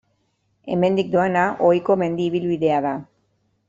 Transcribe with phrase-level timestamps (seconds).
[0.75, 2.99] Hemendik doana, ohiko mendi ibilbidea da.